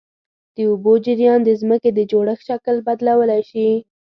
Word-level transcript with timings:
د 0.55 0.57
اوبو 0.69 0.93
جریان 1.05 1.39
د 1.43 1.49
ځمکې 1.61 1.89
د 1.93 1.99
جوړښت 2.11 2.43
شکل 2.49 2.75
بدلولی 2.87 3.41
شي. 3.49 3.69